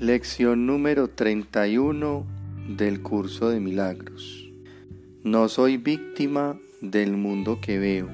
[0.00, 2.26] Lección número 31
[2.74, 4.50] del curso de milagros.
[5.24, 8.08] No soy víctima del mundo que veo.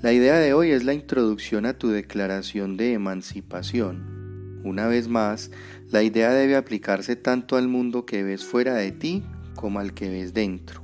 [0.00, 4.62] La idea de hoy es la introducción a tu declaración de emancipación.
[4.64, 5.50] Una vez más,
[5.90, 9.22] la idea debe aplicarse tanto al mundo que ves fuera de ti
[9.54, 10.80] como al que ves dentro.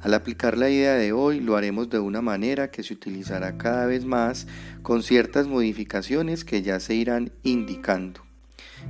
[0.00, 3.86] Al aplicar la idea de hoy lo haremos de una manera que se utilizará cada
[3.86, 4.46] vez más
[4.82, 8.20] con ciertas modificaciones que ya se irán indicando.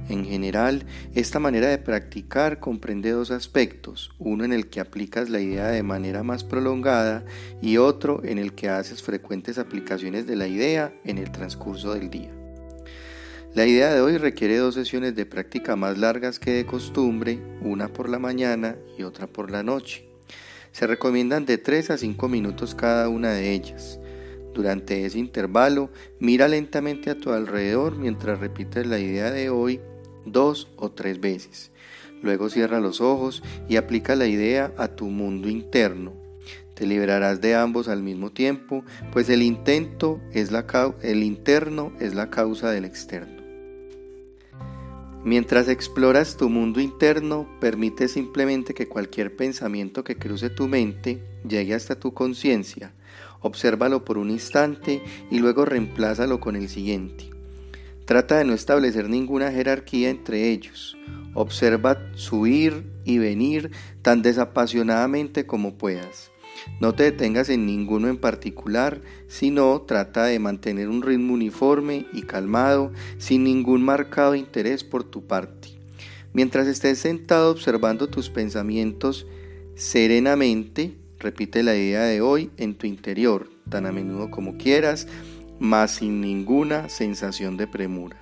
[0.08, 0.84] En general,
[1.14, 5.82] esta manera de practicar comprende dos aspectos, uno en el que aplicas la idea de
[5.82, 7.24] manera más prolongada
[7.62, 12.10] y otro en el que haces frecuentes aplicaciones de la idea en el transcurso del
[12.10, 12.30] día.
[13.54, 17.88] La idea de hoy requiere dos sesiones de práctica más largas que de costumbre, una
[17.88, 20.08] por la mañana y otra por la noche.
[20.72, 24.00] Se recomiendan de 3 a 5 minutos cada una de ellas.
[24.52, 29.80] Durante ese intervalo, mira lentamente a tu alrededor mientras repites la idea de hoy
[30.26, 31.70] dos o tres veces.
[32.22, 36.12] Luego cierra los ojos y aplica la idea a tu mundo interno.
[36.74, 40.64] Te liberarás de ambos al mismo tiempo, pues el intento es la
[41.02, 43.42] el interno es la causa del externo.
[45.24, 51.74] Mientras exploras tu mundo interno, permite simplemente que cualquier pensamiento que cruce tu mente llegue
[51.74, 52.92] hasta tu conciencia.
[53.40, 57.33] Obsérvalo por un instante y luego reemplázalo con el siguiente.
[58.04, 60.96] Trata de no establecer ninguna jerarquía entre ellos.
[61.32, 63.70] Observa su ir y venir
[64.02, 66.30] tan desapasionadamente como puedas.
[66.80, 72.22] No te detengas en ninguno en particular, sino trata de mantener un ritmo uniforme y
[72.22, 75.68] calmado, sin ningún marcado interés por tu parte.
[76.32, 79.26] Mientras estés sentado observando tus pensamientos
[79.76, 85.06] serenamente, repite la idea de hoy en tu interior, tan a menudo como quieras,
[85.58, 88.16] mas sin ninguna sensación de premura.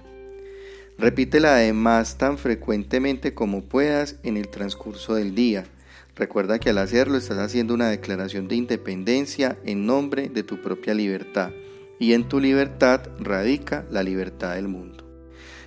[0.99, 5.65] Repítela además tan frecuentemente como puedas en el transcurso del día
[6.15, 10.93] Recuerda que al hacerlo estás haciendo una declaración de independencia en nombre de tu propia
[10.93, 11.51] libertad
[11.99, 15.05] y en tu libertad radica la libertad del mundo.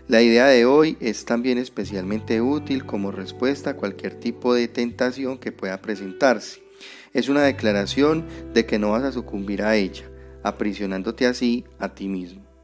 [0.07, 5.39] La idea de hoy es también especialmente útil como respuesta a cualquier tipo de tentación
[5.39, 6.61] que pueda presentarse.
[7.13, 10.03] Es una declaración de que no vas a sucumbir a ella,
[10.45, 12.54] aprisionándote así a ti mismo.